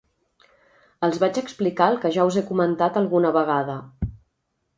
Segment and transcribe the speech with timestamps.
[1.07, 3.79] Els vaig explicar el que ja us he comentat alguna vegada